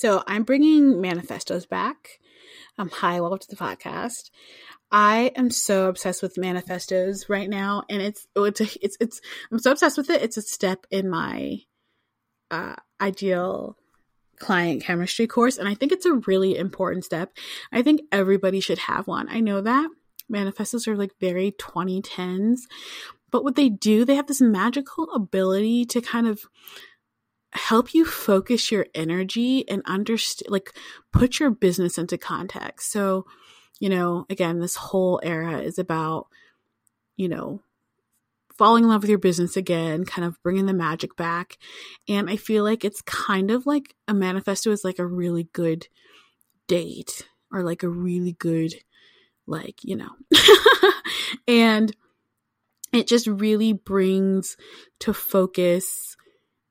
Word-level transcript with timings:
So 0.00 0.24
I'm 0.26 0.44
bringing 0.44 1.02
manifestos 1.02 1.66
back. 1.66 2.20
Um, 2.78 2.88
hi, 2.88 3.20
welcome 3.20 3.38
to 3.40 3.50
the 3.50 3.54
podcast. 3.54 4.30
I 4.90 5.30
am 5.36 5.50
so 5.50 5.90
obsessed 5.90 6.22
with 6.22 6.38
manifestos 6.38 7.28
right 7.28 7.50
now, 7.50 7.82
and 7.90 8.00
it's 8.00 8.26
oh, 8.34 8.44
it's 8.44 8.62
it's 8.80 8.96
it's 8.98 9.20
I'm 9.52 9.58
so 9.58 9.72
obsessed 9.72 9.98
with 9.98 10.08
it. 10.08 10.22
It's 10.22 10.38
a 10.38 10.42
step 10.42 10.86
in 10.90 11.10
my 11.10 11.58
uh, 12.50 12.76
ideal 12.98 13.76
client 14.38 14.82
chemistry 14.84 15.26
course, 15.26 15.58
and 15.58 15.68
I 15.68 15.74
think 15.74 15.92
it's 15.92 16.06
a 16.06 16.14
really 16.26 16.56
important 16.56 17.04
step. 17.04 17.36
I 17.70 17.82
think 17.82 18.00
everybody 18.10 18.60
should 18.60 18.78
have 18.78 19.06
one. 19.06 19.28
I 19.28 19.40
know 19.40 19.60
that 19.60 19.90
manifestos 20.30 20.88
are 20.88 20.96
like 20.96 21.12
very 21.20 21.52
2010s, 21.52 22.60
but 23.30 23.44
what 23.44 23.54
they 23.54 23.68
do, 23.68 24.06
they 24.06 24.14
have 24.14 24.28
this 24.28 24.40
magical 24.40 25.10
ability 25.12 25.84
to 25.84 26.00
kind 26.00 26.26
of 26.26 26.46
help 27.52 27.94
you 27.94 28.04
focus 28.04 28.70
your 28.70 28.86
energy 28.94 29.68
and 29.68 29.82
understand, 29.86 30.50
like, 30.50 30.72
put 31.12 31.40
your 31.40 31.50
business 31.50 31.98
into 31.98 32.16
context. 32.16 32.90
So, 32.90 33.26
you 33.78 33.88
know, 33.88 34.26
again, 34.30 34.60
this 34.60 34.76
whole 34.76 35.20
era 35.22 35.60
is 35.60 35.78
about, 35.78 36.28
you 37.16 37.28
know, 37.28 37.62
falling 38.60 38.84
in 38.84 38.90
love 38.90 39.02
with 39.02 39.08
your 39.08 39.18
business 39.18 39.56
again, 39.56 40.04
kind 40.04 40.22
of 40.26 40.40
bringing 40.42 40.66
the 40.66 40.74
magic 40.74 41.16
back. 41.16 41.56
And 42.08 42.28
I 42.28 42.36
feel 42.36 42.62
like 42.62 42.84
it's 42.84 43.00
kind 43.02 43.50
of 43.50 43.66
like 43.66 43.94
a 44.06 44.12
manifesto 44.12 44.70
is 44.70 44.84
like 44.84 44.98
a 44.98 45.06
really 45.06 45.48
good 45.52 45.88
date 46.66 47.26
or 47.50 47.62
like 47.62 47.82
a 47.82 47.88
really 47.88 48.32
good, 48.32 48.74
like, 49.46 49.82
you 49.82 49.96
know, 49.96 50.10
and 51.48 51.96
it 52.92 53.06
just 53.06 53.26
really 53.26 53.72
brings 53.72 54.58
to 55.00 55.14
focus 55.14 56.16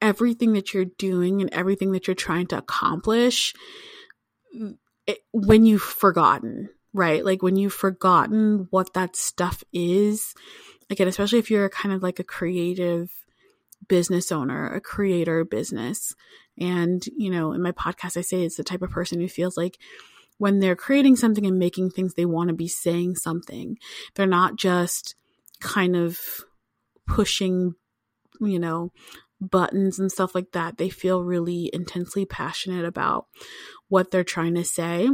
everything 0.00 0.52
that 0.54 0.72
you're 0.72 0.84
doing 0.84 1.40
and 1.40 1.52
everything 1.52 1.92
that 1.92 2.06
you're 2.06 2.14
trying 2.14 2.46
to 2.48 2.58
accomplish 2.58 3.54
it, 5.06 5.18
when 5.32 5.64
you've 5.64 5.82
forgotten 5.82 6.70
right? 6.92 7.24
Like 7.24 7.42
when 7.42 7.56
you've 7.56 7.74
forgotten 7.74 8.66
what 8.70 8.94
that 8.94 9.16
stuff 9.16 9.62
is, 9.72 10.34
again, 10.88 11.08
especially 11.08 11.38
if 11.38 11.50
you're 11.50 11.68
kind 11.68 11.94
of 11.94 12.02
like 12.02 12.18
a 12.18 12.24
creative 12.24 13.10
business 13.88 14.30
owner, 14.32 14.72
a 14.72 14.80
creator 14.80 15.44
business. 15.44 16.14
And, 16.58 17.02
you 17.16 17.30
know, 17.30 17.52
in 17.52 17.62
my 17.62 17.72
podcast, 17.72 18.16
I 18.16 18.22
say 18.22 18.42
it's 18.42 18.56
the 18.56 18.64
type 18.64 18.82
of 18.82 18.90
person 18.90 19.20
who 19.20 19.28
feels 19.28 19.56
like 19.56 19.78
when 20.38 20.60
they're 20.60 20.76
creating 20.76 21.16
something 21.16 21.46
and 21.46 21.58
making 21.58 21.90
things, 21.90 22.14
they 22.14 22.26
want 22.26 22.48
to 22.48 22.54
be 22.54 22.68
saying 22.68 23.16
something. 23.16 23.78
They're 24.14 24.26
not 24.26 24.56
just 24.56 25.14
kind 25.60 25.96
of 25.96 26.18
pushing, 27.06 27.74
you 28.40 28.58
know, 28.58 28.92
buttons 29.40 29.98
and 29.98 30.12
stuff 30.12 30.34
like 30.34 30.52
that. 30.52 30.78
They 30.78 30.90
feel 30.90 31.24
really 31.24 31.70
intensely 31.72 32.24
passionate 32.24 32.84
about 32.84 33.26
what 33.88 34.10
they're 34.10 34.24
trying 34.24 34.54
to 34.54 34.64
say. 34.64 35.08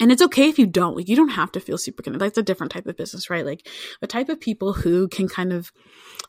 And 0.00 0.10
it's 0.10 0.22
okay 0.22 0.48
if 0.48 0.58
you 0.58 0.66
don't 0.66 0.96
like 0.96 1.08
you 1.08 1.14
don't 1.14 1.28
have 1.28 1.52
to 1.52 1.60
feel 1.60 1.78
super 1.78 2.02
connected 2.02 2.24
that's 2.24 2.38
a 2.38 2.42
different 2.42 2.72
type 2.72 2.86
of 2.86 2.96
business 2.96 3.30
right? 3.30 3.46
Like 3.46 3.68
the 4.00 4.06
type 4.06 4.28
of 4.28 4.40
people 4.40 4.72
who 4.72 5.06
can 5.06 5.28
kind 5.28 5.52
of 5.52 5.70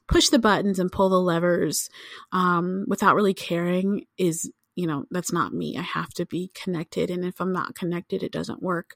push 0.08 0.30
the 0.30 0.38
buttons 0.38 0.78
and 0.80 0.92
pull 0.92 1.10
the 1.10 1.20
levers 1.20 1.90
um, 2.32 2.86
without 2.88 3.16
really 3.16 3.34
caring 3.34 4.06
is 4.18 4.52
you 4.76 4.86
know 4.86 5.06
that's 5.12 5.32
not 5.32 5.54
me. 5.54 5.76
I 5.78 5.82
have 5.82 6.10
to 6.16 6.26
be 6.26 6.52
connected 6.54 7.10
and 7.10 7.24
if 7.26 7.40
i'm 7.40 7.54
not 7.54 7.76
connected 7.76 8.22
it 8.22 8.32
doesn't 8.32 8.62
work. 8.62 8.96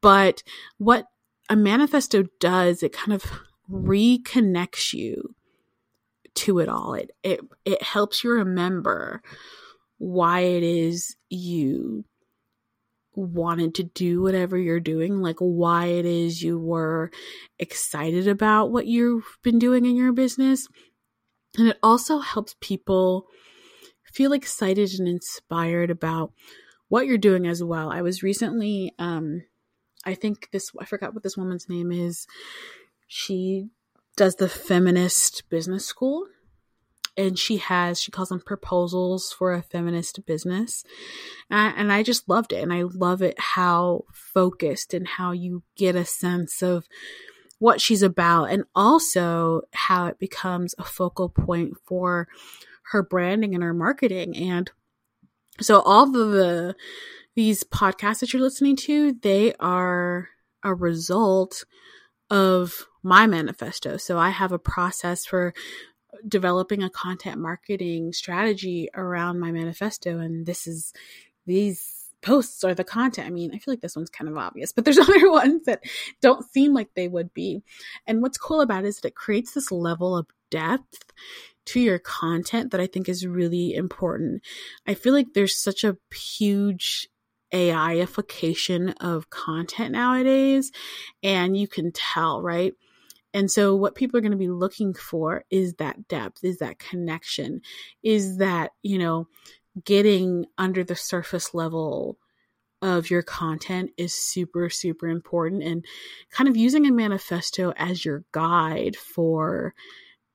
But 0.00 0.42
what 0.78 1.06
a 1.48 1.56
manifesto 1.56 2.24
does 2.38 2.82
it 2.82 2.92
kind 2.92 3.12
of 3.12 3.24
reconnects 3.70 4.92
you 4.92 5.34
to 6.36 6.58
it 6.58 6.68
all 6.68 6.94
it 6.94 7.10
it 7.22 7.40
it 7.64 7.82
helps 7.82 8.22
you 8.22 8.30
remember 8.30 9.22
why 9.98 10.40
it 10.40 10.62
is 10.62 11.16
you 11.28 12.04
wanted 13.16 13.74
to 13.74 13.82
do 13.82 14.20
whatever 14.22 14.58
you're 14.58 14.80
doing, 14.80 15.20
like 15.20 15.38
why 15.38 15.86
it 15.86 16.04
is 16.04 16.42
you 16.42 16.58
were 16.58 17.10
excited 17.58 18.28
about 18.28 18.70
what 18.70 18.86
you've 18.86 19.38
been 19.42 19.58
doing 19.58 19.86
in 19.86 19.96
your 19.96 20.12
business. 20.12 20.68
And 21.56 21.68
it 21.68 21.78
also 21.82 22.18
helps 22.18 22.54
people 22.60 23.26
feel 24.04 24.32
excited 24.32 24.90
and 24.98 25.08
inspired 25.08 25.90
about 25.90 26.32
what 26.88 27.06
you're 27.06 27.18
doing 27.18 27.46
as 27.46 27.64
well. 27.64 27.90
I 27.90 28.02
was 28.02 28.22
recently, 28.22 28.92
um, 28.98 29.42
I 30.04 30.14
think 30.14 30.50
this, 30.52 30.70
I 30.78 30.84
forgot 30.84 31.14
what 31.14 31.22
this 31.22 31.36
woman's 31.36 31.68
name 31.68 31.90
is. 31.90 32.26
She 33.08 33.70
does 34.16 34.36
the 34.36 34.48
feminist 34.48 35.48
business 35.50 35.84
school 35.84 36.26
and 37.16 37.38
she 37.38 37.58
has 37.58 38.00
she 38.00 38.10
calls 38.10 38.28
them 38.28 38.40
proposals 38.40 39.32
for 39.32 39.52
a 39.52 39.62
feminist 39.62 40.24
business. 40.26 40.84
And, 41.50 41.74
and 41.76 41.92
i 41.92 42.02
just 42.02 42.28
loved 42.28 42.52
it 42.52 42.62
and 42.62 42.72
i 42.72 42.82
love 42.82 43.22
it 43.22 43.38
how 43.38 44.04
focused 44.12 44.92
and 44.94 45.06
how 45.06 45.32
you 45.32 45.62
get 45.76 45.94
a 45.96 46.04
sense 46.04 46.62
of 46.62 46.86
what 47.58 47.80
she's 47.80 48.02
about 48.02 48.46
and 48.46 48.64
also 48.74 49.62
how 49.72 50.06
it 50.06 50.18
becomes 50.18 50.74
a 50.78 50.84
focal 50.84 51.28
point 51.28 51.74
for 51.84 52.28
her 52.90 53.02
branding 53.02 53.54
and 53.54 53.64
her 53.64 53.74
marketing. 53.74 54.36
And 54.36 54.70
so 55.60 55.80
all 55.80 56.04
of 56.04 56.12
the 56.12 56.76
these 57.34 57.64
podcasts 57.64 58.20
that 58.20 58.32
you're 58.32 58.42
listening 58.42 58.76
to 58.76 59.12
they 59.22 59.52
are 59.60 60.28
a 60.62 60.74
result 60.74 61.64
of 62.30 62.86
my 63.06 63.26
manifesto 63.26 63.96
so 63.96 64.18
i 64.18 64.30
have 64.30 64.52
a 64.52 64.58
process 64.58 65.24
for 65.24 65.54
developing 66.26 66.82
a 66.82 66.90
content 66.90 67.38
marketing 67.38 68.12
strategy 68.12 68.88
around 68.94 69.38
my 69.38 69.52
manifesto 69.52 70.18
and 70.18 70.46
this 70.46 70.66
is 70.66 70.92
these 71.46 71.96
posts 72.22 72.64
are 72.64 72.74
the 72.74 72.82
content. 72.82 73.26
I 73.26 73.30
mean, 73.30 73.52
I 73.54 73.58
feel 73.58 73.72
like 73.72 73.80
this 73.80 73.94
one's 73.94 74.10
kind 74.10 74.28
of 74.28 74.36
obvious, 74.36 74.72
but 74.72 74.84
there's 74.84 74.98
other 74.98 75.30
ones 75.30 75.64
that 75.66 75.84
don't 76.20 76.44
seem 76.50 76.74
like 76.74 76.88
they 76.94 77.06
would 77.06 77.32
be. 77.32 77.62
And 78.06 78.20
what's 78.20 78.38
cool 78.38 78.60
about 78.60 78.84
it 78.84 78.88
is 78.88 78.96
that 79.00 79.08
it 79.08 79.14
creates 79.14 79.52
this 79.52 79.70
level 79.70 80.16
of 80.16 80.26
depth 80.50 81.12
to 81.66 81.80
your 81.80 81.98
content 81.98 82.72
that 82.72 82.80
I 82.80 82.86
think 82.86 83.08
is 83.08 83.26
really 83.26 83.74
important. 83.74 84.42
I 84.86 84.94
feel 84.94 85.12
like 85.12 85.34
there's 85.34 85.56
such 85.56 85.84
a 85.84 85.96
huge 86.12 87.08
AIification 87.52 88.94
of 89.00 89.30
content 89.30 89.92
nowadays, 89.92 90.72
and 91.22 91.56
you 91.56 91.68
can 91.68 91.92
tell, 91.92 92.42
right? 92.42 92.74
And 93.36 93.50
so, 93.50 93.76
what 93.76 93.94
people 93.94 94.16
are 94.16 94.22
going 94.22 94.30
to 94.32 94.38
be 94.38 94.48
looking 94.48 94.94
for 94.94 95.44
is 95.50 95.74
that 95.74 96.08
depth, 96.08 96.42
is 96.42 96.56
that 96.60 96.78
connection, 96.78 97.60
is 98.02 98.38
that, 98.38 98.70
you 98.82 98.98
know, 98.98 99.28
getting 99.84 100.46
under 100.56 100.82
the 100.82 100.96
surface 100.96 101.52
level 101.52 102.16
of 102.80 103.10
your 103.10 103.20
content 103.20 103.90
is 103.98 104.14
super, 104.14 104.70
super 104.70 105.06
important. 105.06 105.62
And 105.62 105.84
kind 106.30 106.48
of 106.48 106.56
using 106.56 106.86
a 106.86 106.92
manifesto 106.92 107.74
as 107.76 108.06
your 108.06 108.24
guide 108.32 108.96
for 108.96 109.74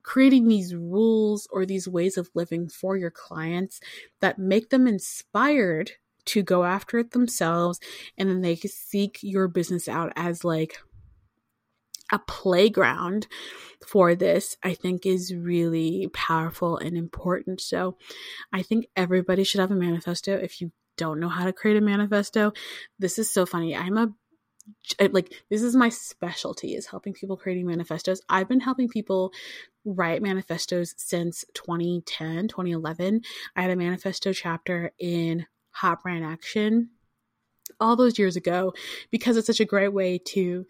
creating 0.04 0.46
these 0.46 0.72
rules 0.72 1.48
or 1.50 1.66
these 1.66 1.88
ways 1.88 2.16
of 2.16 2.30
living 2.36 2.68
for 2.68 2.96
your 2.96 3.10
clients 3.10 3.80
that 4.20 4.38
make 4.38 4.70
them 4.70 4.86
inspired 4.86 5.90
to 6.26 6.40
go 6.40 6.62
after 6.62 7.00
it 7.00 7.10
themselves 7.10 7.80
and 8.16 8.28
then 8.28 8.42
they 8.42 8.54
seek 8.54 9.18
your 9.22 9.48
business 9.48 9.88
out 9.88 10.12
as 10.14 10.44
like 10.44 10.78
a 12.12 12.18
playground 12.18 13.26
for 13.86 14.14
this, 14.14 14.56
I 14.62 14.74
think 14.74 15.04
is 15.04 15.34
really 15.34 16.08
powerful 16.12 16.76
and 16.76 16.96
important. 16.96 17.60
So 17.60 17.96
I 18.52 18.62
think 18.62 18.86
everybody 18.94 19.42
should 19.42 19.60
have 19.60 19.72
a 19.72 19.76
manifesto. 19.76 20.36
If 20.36 20.60
you 20.60 20.70
don't 20.96 21.18
know 21.18 21.28
how 21.28 21.46
to 21.46 21.52
create 21.52 21.76
a 21.76 21.80
manifesto, 21.80 22.52
this 22.98 23.18
is 23.18 23.32
so 23.32 23.46
funny. 23.46 23.74
I'm 23.74 23.98
a 23.98 24.12
like 25.10 25.32
this 25.50 25.62
is 25.62 25.74
my 25.74 25.88
specialty 25.88 26.76
is 26.76 26.86
helping 26.86 27.12
people 27.12 27.36
creating 27.36 27.66
manifestos. 27.66 28.20
I've 28.28 28.48
been 28.48 28.60
helping 28.60 28.88
people 28.88 29.32
write 29.84 30.22
manifestos 30.22 30.94
since 30.96 31.44
2010, 31.54 32.46
2011. 32.46 33.22
I 33.56 33.62
had 33.62 33.72
a 33.72 33.76
manifesto 33.76 34.32
chapter 34.32 34.92
in 35.00 35.46
Hot 35.70 36.02
Brand 36.04 36.24
Action 36.24 36.90
all 37.80 37.96
those 37.96 38.18
years 38.18 38.36
ago 38.36 38.72
because 39.10 39.36
it's 39.36 39.46
such 39.46 39.60
a 39.60 39.64
great 39.64 39.92
way 39.92 40.18
to 40.18 40.66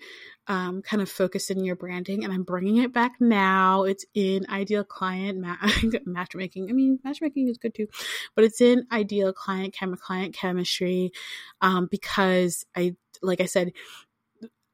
um, 0.49 0.83
kind 0.83 1.03
of 1.03 1.11
focus 1.11 1.51
in 1.51 1.65
your 1.65 1.77
branding. 1.77 2.25
And 2.25 2.33
I'm 2.33 2.43
bringing 2.43 2.79
it 2.79 2.93
back 2.93 3.13
now. 3.21 3.85
It's 3.85 4.05
in 4.15 4.47
Ideal 4.49 4.85
Client 4.85 5.39
ma- 5.39 5.57
Matchmaking. 6.05 6.69
I 6.69 6.73
mean, 6.73 6.99
matchmaking 7.05 7.49
is 7.49 7.59
good 7.59 7.75
too, 7.75 7.87
but 8.35 8.45
it's 8.45 8.61
in 8.61 8.87
Ideal 8.91 9.33
Client 9.33 9.75
Chem- 9.75 9.97
Client 9.97 10.35
Chemistry 10.35 11.13
um, 11.61 11.89
because 11.91 12.67
I, 12.77 12.97
like 13.23 13.41
I 13.41 13.47
said, 13.47 13.73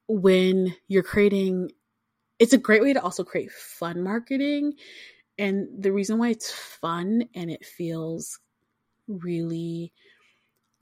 when 0.09 0.75
you're 0.89 1.03
creating, 1.03 1.71
it's 2.39 2.55
a 2.55 2.59
great 2.59 2.83
way 2.83 2.95
to 2.95 3.03
also 3.03 3.25
create 3.25 3.51
fun 3.51 4.03
marketing. 4.03 4.75
And 5.37 5.69
the 5.83 5.93
reason 5.93 6.19
why 6.19 6.31
it's 6.31 6.51
fun 6.51 7.25
and 7.35 7.51
it 7.51 7.65
feels 7.65 8.41
really 9.07 9.93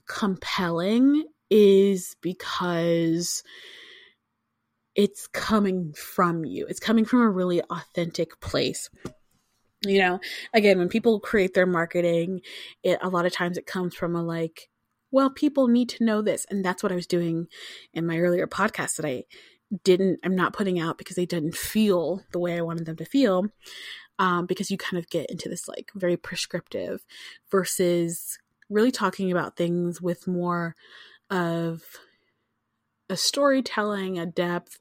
compelling 0.07 1.25
is 1.51 2.17
because 2.21 3.43
it's 4.97 5.29
coming 5.29 5.93
from 5.93 6.45
you. 6.45 6.67
It's 6.67 6.81
coming 6.81 7.05
from 7.05 7.21
a 7.21 7.31
really 7.31 7.63
authentic 7.63 8.41
place. 8.41 8.91
you 9.85 9.99
know 9.99 10.19
again 10.55 10.79
when 10.79 10.89
people 10.89 11.21
create 11.21 11.53
their 11.53 11.67
marketing 11.67 12.41
it 12.83 12.99
a 13.03 13.11
lot 13.11 13.27
of 13.27 13.33
times 13.33 13.59
it 13.59 13.67
comes 13.67 13.95
from 13.95 14.17
a 14.17 14.23
like 14.23 14.71
well 15.11 15.29
people 15.29 15.69
need 15.69 15.89
to 15.91 16.03
know 16.03 16.23
this 16.23 16.47
and 16.51 16.65
that's 16.65 16.83
what 16.83 16.91
i 16.91 16.95
was 16.95 17.07
doing 17.07 17.47
in 17.93 18.07
my 18.07 18.19
earlier 18.19 18.47
podcast 18.47 18.97
that 18.97 19.05
i 19.05 19.23
didn't 19.85 20.19
i'm 20.25 20.35
not 20.35 20.55
putting 20.55 20.81
out 20.81 20.97
because 20.97 21.15
they 21.15 21.27
didn't 21.27 21.55
feel 21.55 22.23
the 22.33 22.39
way 22.39 22.57
i 22.57 22.63
wanted 22.63 22.87
them 22.87 22.97
to 22.97 23.05
feel 23.05 23.47
um, 24.19 24.47
because 24.47 24.71
you 24.71 24.79
kind 24.79 24.99
of 24.99 25.11
get 25.11 25.31
into 25.31 25.51
this 25.51 25.69
like 25.69 25.91
very 25.95 26.17
prescriptive 26.17 27.05
versus 27.51 28.39
really 28.71 28.91
talking 28.91 29.31
about 29.31 29.57
things 29.57 30.01
with 30.01 30.27
more 30.27 30.75
of 31.29 31.83
a 33.09 33.17
storytelling, 33.17 34.19
a 34.19 34.27
depth, 34.27 34.79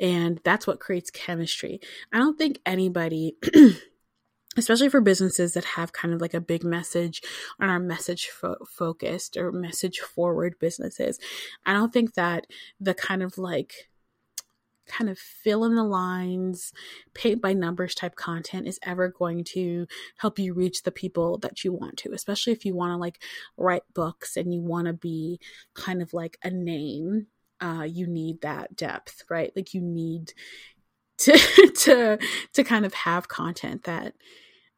and 0.00 0.40
that's 0.44 0.66
what 0.66 0.80
creates 0.80 1.10
chemistry. 1.10 1.80
I 2.12 2.18
don't 2.18 2.38
think 2.38 2.60
anybody 2.64 3.36
especially 4.56 4.88
for 4.88 5.00
businesses 5.00 5.54
that 5.54 5.64
have 5.64 5.92
kind 5.92 6.12
of 6.12 6.20
like 6.20 6.34
a 6.34 6.40
big 6.40 6.64
message 6.64 7.22
on 7.60 7.68
our 7.68 7.78
message 7.78 8.26
fo- 8.26 8.64
focused 8.68 9.36
or 9.36 9.52
message 9.52 10.00
forward 10.00 10.54
businesses. 10.58 11.18
I 11.64 11.72
don't 11.72 11.92
think 11.92 12.14
that 12.14 12.46
the 12.80 12.94
kind 12.94 13.22
of 13.22 13.38
like 13.38 13.88
kind 14.88 15.10
of 15.10 15.18
fill 15.18 15.64
in 15.64 15.74
the 15.74 15.84
lines, 15.84 16.72
paint 17.14 17.40
by 17.40 17.52
numbers 17.52 17.94
type 17.94 18.16
content 18.16 18.66
is 18.66 18.80
ever 18.82 19.08
going 19.08 19.44
to 19.44 19.86
help 20.16 20.38
you 20.38 20.54
reach 20.54 20.82
the 20.82 20.90
people 20.90 21.38
that 21.38 21.62
you 21.62 21.72
want 21.72 21.98
to, 21.98 22.12
especially 22.12 22.52
if 22.52 22.64
you 22.64 22.74
want 22.74 22.90
to 22.90 22.96
like 22.96 23.22
write 23.56 23.82
books 23.94 24.36
and 24.36 24.52
you 24.52 24.60
want 24.60 24.86
to 24.86 24.92
be 24.92 25.38
kind 25.74 26.02
of 26.02 26.12
like 26.12 26.38
a 26.42 26.50
name. 26.50 27.26
Uh, 27.60 27.86
you 27.88 28.06
need 28.06 28.40
that 28.42 28.76
depth, 28.76 29.24
right? 29.28 29.52
Like 29.56 29.74
you 29.74 29.80
need 29.80 30.32
to 31.18 31.32
to 31.80 32.18
to 32.52 32.64
kind 32.64 32.86
of 32.86 32.94
have 32.94 33.28
content 33.28 33.84
that 33.84 34.14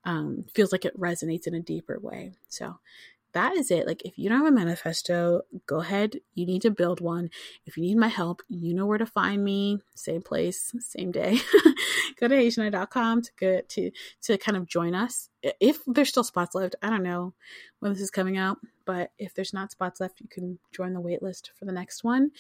um, 0.05 0.45
feels 0.55 0.73
like 0.73 0.85
it 0.85 0.99
resonates 0.99 1.47
in 1.47 1.55
a 1.55 1.61
deeper 1.61 1.99
way. 2.01 2.33
So 2.49 2.79
that 3.33 3.55
is 3.57 3.71
it. 3.71 3.87
Like, 3.87 4.03
if 4.05 4.19
you 4.19 4.29
don't 4.29 4.39
have 4.39 4.49
a 4.49 4.51
manifesto, 4.51 5.43
go 5.67 5.81
ahead. 5.81 6.17
You 6.35 6.47
need 6.47 6.63
to 6.63 6.71
build 6.71 7.01
one. 7.01 7.31
If 7.65 7.77
you 7.77 7.83
need 7.83 7.97
my 7.97 8.09
help, 8.09 8.43
you 8.49 8.75
know 8.75 8.87
where 8.87 8.99
to 8.99 9.07
find 9.07 9.45
me. 9.45 9.79
Same 9.95 10.23
place, 10.23 10.75
same 10.81 11.13
day. 11.13 11.39
go 12.21 12.29
to 12.29 12.35
heyshenee.com 12.35 13.23
to 13.23 13.31
get 13.39 13.69
to 13.71 13.91
to 14.23 14.39
kind 14.39 14.57
of 14.57 14.67
join 14.67 14.95
us. 14.95 15.29
If 15.61 15.85
there's 15.87 16.11
still 16.11 16.25
spots 16.25 16.55
left, 16.55 16.77
I 16.83 16.91
don't 16.91 17.03
know 17.03 17.33
when 17.79 17.93
this 17.93 18.03
is 18.03 18.11
coming 18.11 18.37
out, 18.37 18.59
but 18.85 19.13
if 19.19 19.35
there's 19.35 19.55
not 19.55 19.71
spots 19.71 20.01
left, 20.01 20.21
you 20.21 20.29
can 20.29 20.59
join 20.73 20.93
the 20.93 21.01
waitlist 21.01 21.51
for 21.59 21.65
the 21.65 21.73
next 21.73 22.05
one. 22.05 22.31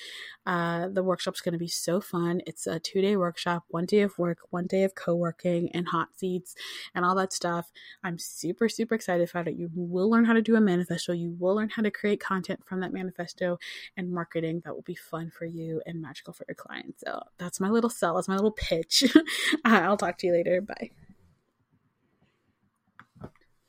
Uh, 0.44 0.88
the 0.88 1.02
workshop's 1.02 1.40
going 1.40 1.52
to 1.52 1.58
be 1.58 1.68
so 1.68 2.00
fun. 2.00 2.42
It's 2.46 2.66
a 2.66 2.78
two 2.78 3.00
day 3.00 3.16
workshop, 3.16 3.64
one 3.68 3.86
day 3.86 4.00
of 4.00 4.18
work, 4.18 4.38
one 4.50 4.66
day 4.66 4.84
of 4.84 4.94
co 4.94 5.14
working, 5.14 5.70
and 5.72 5.88
hot 5.88 6.08
seats 6.16 6.54
and 6.94 7.04
all 7.04 7.14
that 7.14 7.32
stuff. 7.32 7.70
I'm 8.04 8.18
super, 8.18 8.68
super 8.68 8.94
excited 8.94 9.30
about 9.30 9.48
it. 9.48 9.54
You 9.54 9.70
will 9.74 10.10
learn 10.10 10.24
how 10.24 10.34
to 10.34 10.42
do 10.42 10.56
a 10.56 10.60
manifesto, 10.60 11.12
you 11.12 11.34
will 11.38 11.54
learn 11.54 11.70
how 11.70 11.82
to 11.82 11.90
create 11.90 12.20
content 12.20 12.60
from 12.66 12.80
that 12.80 12.92
manifesto 12.92 13.58
and 13.96 14.12
marketing 14.12 14.62
that 14.64 14.74
will 14.74 14.82
be 14.82 14.94
fun 14.94 15.30
for 15.30 15.46
you 15.46 15.80
and 15.86 16.02
magical 16.02 16.32
for 16.32 16.44
your 16.48 16.54
clients. 16.54 17.02
So 17.06 17.22
that's 17.38 17.60
my 17.60 17.70
little 17.70 17.90
sell, 17.90 18.16
that's 18.16 18.28
my 18.28 18.36
little 18.36 18.52
pitch. 18.52 19.04
I'll 19.64 19.96
talk 19.96 20.18
to 20.18 20.26
you 20.26 20.32
later. 20.32 20.60
Bye. 20.60 20.90